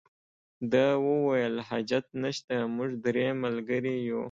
ده 0.71 0.85
وویل 1.07 1.55
حاجت 1.69 2.05
نشته 2.23 2.55
موږ 2.75 2.89
درې 3.05 3.27
ملګري 3.43 3.95
یو. 4.09 4.19